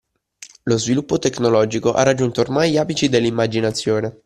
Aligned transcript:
Lo 0.63 0.79
sviluppo 0.79 1.19
tecnologico 1.19 1.93
ha 1.93 2.01
raggiunto 2.01 2.41
ormai 2.41 2.71
gli 2.71 2.77
apici 2.77 3.07
dell'immaginazione. 3.07 4.17